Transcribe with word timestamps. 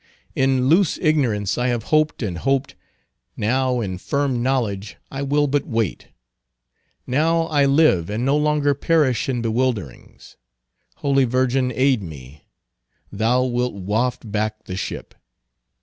In 0.33 0.67
loose 0.67 0.97
ignorance 0.99 1.59
I 1.59 1.67
have 1.67 1.83
hoped 1.93 2.23
and 2.23 2.39
hoped; 2.39 2.73
now 3.37 3.81
in 3.81 3.99
firm 3.99 4.41
knowledge 4.41 4.97
I 5.11 5.21
will 5.21 5.45
but 5.45 5.67
wait. 5.67 6.07
Now 7.05 7.43
I 7.43 7.65
live 7.67 8.09
and 8.09 8.25
no 8.25 8.35
longer 8.35 8.73
perish 8.73 9.29
in 9.29 9.43
bewilderings. 9.43 10.37
Holy 10.95 11.25
Virgin, 11.25 11.71
aid 11.75 12.01
me! 12.01 12.45
Thou 13.11 13.43
wilt 13.43 13.75
waft 13.75 14.31
back 14.31 14.63
the 14.63 14.75
ship. 14.75 15.13